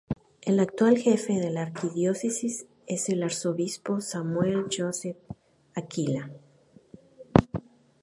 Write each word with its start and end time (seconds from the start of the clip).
El 0.41 0.59
actual 0.59 0.97
jefe 0.97 1.33
de 1.33 1.51
la 1.51 1.61
arquidiócesis 1.61 2.65
es 2.87 3.07
el 3.09 3.21
arzobispo 3.21 4.01
Samuel 4.01 4.65
Joseph 4.75 5.17
Aquila. 5.75 6.31